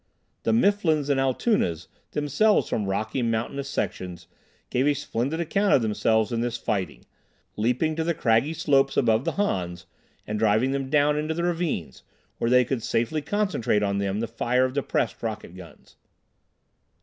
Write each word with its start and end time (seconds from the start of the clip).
The 0.41 0.51
Mifflins 0.51 1.09
and 1.09 1.19
Altoonas, 1.19 1.85
themselves 2.13 2.67
from 2.67 2.85
rocky, 2.87 3.21
mountainous 3.21 3.69
sections, 3.69 4.25
gave 4.71 4.87
a 4.87 4.95
splendid 4.95 5.39
account 5.39 5.75
of 5.75 5.83
themselves 5.83 6.31
in 6.31 6.41
this 6.41 6.57
fighting, 6.57 7.05
leaping 7.55 7.95
to 7.97 8.03
the 8.03 8.15
craggy 8.15 8.53
slopes 8.55 8.97
above 8.97 9.25
the 9.25 9.33
Hans, 9.33 9.85
and 10.25 10.39
driving 10.39 10.71
them 10.71 10.89
down 10.89 11.19
into 11.19 11.35
the 11.35 11.43
ravines, 11.43 12.01
where 12.39 12.49
they 12.49 12.65
could 12.65 12.81
safely 12.81 13.21
concentrate 13.21 13.83
on 13.83 13.99
them 13.99 14.21
the 14.21 14.27
fire 14.27 14.65
of 14.65 14.73
depressed 14.73 15.21
rocket 15.21 15.55
guns. 15.55 15.97